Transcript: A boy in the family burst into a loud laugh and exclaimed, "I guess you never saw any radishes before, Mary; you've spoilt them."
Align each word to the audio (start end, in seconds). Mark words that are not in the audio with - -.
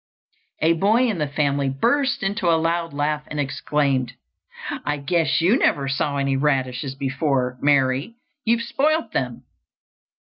A 0.63 0.73
boy 0.73 1.07
in 1.07 1.19
the 1.19 1.27
family 1.27 1.69
burst 1.69 2.23
into 2.23 2.49
a 2.49 2.57
loud 2.57 2.91
laugh 2.91 3.21
and 3.27 3.39
exclaimed, 3.39 4.13
"I 4.83 4.97
guess 4.97 5.41
you 5.41 5.59
never 5.59 5.87
saw 5.87 6.17
any 6.17 6.35
radishes 6.35 6.95
before, 6.95 7.55
Mary; 7.61 8.15
you've 8.43 8.63
spoilt 8.63 9.11
them." 9.11 9.43